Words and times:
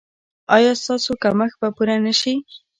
ایا 0.55 0.71
ستاسو 0.81 1.11
کمښت 1.23 1.55
به 1.61 1.69
پوره 1.75 1.95
نه 2.05 2.13
شي؟ 2.19 2.33